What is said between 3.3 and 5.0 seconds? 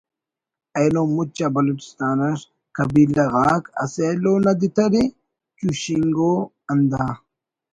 غاک اسہ ایلو نا دِتر